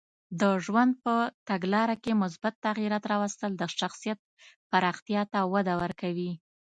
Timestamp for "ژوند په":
0.65-1.13